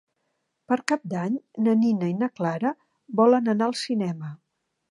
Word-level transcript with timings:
Per 0.71 0.77
Cap 0.91 1.03
d'Any 1.11 1.35
na 1.67 1.75
Nina 1.83 2.09
i 2.13 2.17
na 2.23 2.31
Clara 2.41 2.73
volen 3.21 3.55
anar 3.57 3.69
al 3.71 3.77
cinema. 3.83 4.35